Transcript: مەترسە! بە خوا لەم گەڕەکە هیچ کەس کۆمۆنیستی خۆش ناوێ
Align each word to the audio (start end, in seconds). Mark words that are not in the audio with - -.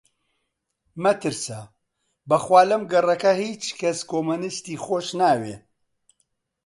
مەترسە! 1.03 1.59
بە 2.29 2.37
خوا 2.43 2.61
لەم 2.69 2.83
گەڕەکە 2.91 3.31
هیچ 3.43 3.63
کەس 3.79 3.99
کۆمۆنیستی 4.09 4.81
خۆش 4.83 5.07
ناوێ 5.19 5.55